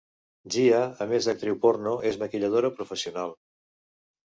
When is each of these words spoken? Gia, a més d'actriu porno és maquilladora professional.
Gia, 0.53 0.79
a 1.05 1.07
més 1.11 1.27
d'actriu 1.29 1.59
porno 1.67 1.95
és 2.13 2.19
maquilladora 2.23 2.73
professional. 2.81 3.39